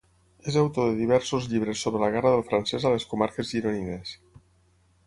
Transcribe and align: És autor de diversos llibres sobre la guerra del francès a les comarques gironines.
És 0.51 0.55
autor 0.61 0.87
de 0.91 0.95
diversos 1.01 1.49
llibres 1.51 1.83
sobre 1.89 2.01
la 2.05 2.09
guerra 2.17 2.33
del 2.37 2.45
francès 2.49 2.89
a 2.91 2.95
les 2.95 3.07
comarques 3.13 3.55
gironines. 3.55 4.19